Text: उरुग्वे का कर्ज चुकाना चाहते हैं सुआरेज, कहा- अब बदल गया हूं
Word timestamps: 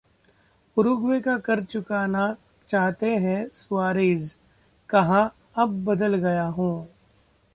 उरुग्वे 0.77 1.19
का 1.21 1.37
कर्ज 1.37 1.65
चुकाना 1.65 2.35
चाहते 2.67 3.17
हैं 3.17 3.47
सुआरेज, 3.49 4.37
कहा- 4.89 5.35
अब 5.55 5.85
बदल 5.85 6.15
गया 6.15 6.45
हूं 6.45 6.85